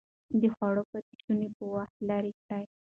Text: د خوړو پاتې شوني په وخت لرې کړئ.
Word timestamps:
د 0.41 0.43
خوړو 0.55 0.83
پاتې 0.91 1.13
شوني 1.21 1.49
په 1.57 1.63
وخت 1.73 1.95
لرې 2.09 2.31
کړئ. 2.43 2.65